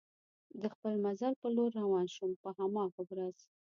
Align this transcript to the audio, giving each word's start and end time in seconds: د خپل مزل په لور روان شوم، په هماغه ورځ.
د 0.61 0.63
خپل 0.73 0.93
مزل 1.05 1.33
په 1.41 1.47
لور 1.55 1.71
روان 1.81 2.05
شوم، 2.15 2.31
په 2.43 2.49
هماغه 2.57 3.01
ورځ. 3.09 3.37